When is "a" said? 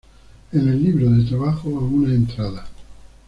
1.77-1.83